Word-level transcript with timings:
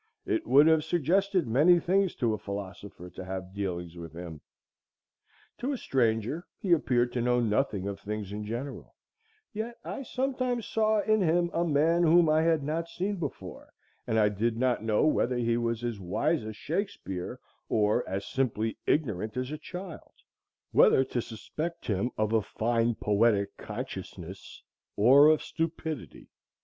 It 0.25 0.47
would 0.47 0.65
have 0.65 0.83
suggested 0.83 1.45
many 1.47 1.79
things 1.79 2.15
to 2.15 2.33
a 2.33 2.37
philosopher 2.39 3.11
to 3.11 3.23
have 3.23 3.53
dealings 3.53 3.97
with 3.97 4.13
him. 4.13 4.41
To 5.59 5.73
a 5.73 5.77
stranger 5.77 6.47
he 6.59 6.71
appeared 6.71 7.13
to 7.13 7.21
know 7.21 7.39
nothing 7.39 7.87
of 7.87 7.99
things 7.99 8.31
in 8.31 8.43
general; 8.43 8.95
yet 9.53 9.77
I 9.83 10.01
sometimes 10.01 10.65
saw 10.65 11.01
in 11.01 11.21
him 11.21 11.51
a 11.53 11.63
man 11.63 12.01
whom 12.01 12.29
I 12.29 12.41
had 12.41 12.63
not 12.63 12.87
seen 12.89 13.17
before, 13.17 13.71
and 14.07 14.17
I 14.17 14.29
did 14.29 14.57
not 14.57 14.83
know 14.83 15.05
whether 15.05 15.37
he 15.37 15.55
was 15.55 15.83
as 15.83 15.99
wise 15.99 16.43
as 16.45 16.57
Shakespeare 16.57 17.39
or 17.69 18.03
as 18.09 18.25
simply 18.25 18.79
ignorant 18.87 19.37
as 19.37 19.51
a 19.51 19.57
child, 19.59 20.13
whether 20.71 21.03
to 21.03 21.21
suspect 21.21 21.85
him 21.85 22.09
of 22.17 22.33
a 22.33 22.41
fine 22.41 22.95
poetic 22.95 23.55
consciousness 23.55 24.63
or 24.95 25.27
of 25.27 25.43
stupidity. 25.43 26.31